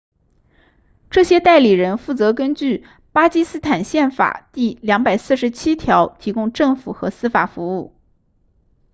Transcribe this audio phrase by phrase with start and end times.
[1.11, 7.95] 这些代理人负责根据巴基斯坦宪法第247条提供政府和司法服务